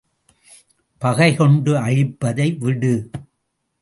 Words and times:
பகை 1.01 1.29
கொண்டு 1.35 1.73
அழிப்பதை 1.81 2.57
விடு. 2.57 2.93